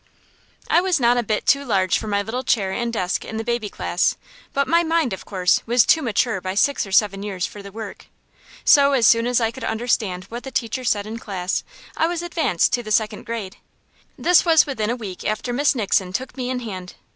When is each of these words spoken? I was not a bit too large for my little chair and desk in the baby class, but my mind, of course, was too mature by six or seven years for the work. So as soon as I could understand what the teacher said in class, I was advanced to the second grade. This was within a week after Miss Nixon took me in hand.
I 0.67 0.81
was 0.81 0.99
not 0.99 1.17
a 1.17 1.21
bit 1.21 1.45
too 1.45 1.63
large 1.63 1.95
for 1.99 2.07
my 2.07 2.23
little 2.23 2.43
chair 2.43 2.71
and 2.71 2.91
desk 2.91 3.23
in 3.23 3.37
the 3.37 3.43
baby 3.43 3.69
class, 3.69 4.17
but 4.51 4.67
my 4.67 4.81
mind, 4.83 5.13
of 5.13 5.25
course, 5.25 5.61
was 5.67 5.85
too 5.85 6.01
mature 6.01 6.41
by 6.41 6.55
six 6.55 6.87
or 6.87 6.91
seven 6.91 7.21
years 7.21 7.45
for 7.45 7.61
the 7.61 7.71
work. 7.71 8.07
So 8.65 8.93
as 8.93 9.05
soon 9.05 9.27
as 9.27 9.39
I 9.39 9.51
could 9.51 9.63
understand 9.63 10.23
what 10.23 10.41
the 10.41 10.49
teacher 10.49 10.83
said 10.83 11.05
in 11.05 11.19
class, 11.19 11.63
I 11.95 12.07
was 12.07 12.23
advanced 12.23 12.73
to 12.73 12.81
the 12.81 12.91
second 12.91 13.27
grade. 13.27 13.57
This 14.17 14.43
was 14.43 14.65
within 14.65 14.89
a 14.89 14.95
week 14.95 15.23
after 15.23 15.53
Miss 15.53 15.75
Nixon 15.75 16.11
took 16.13 16.35
me 16.35 16.49
in 16.49 16.61
hand. 16.61 16.95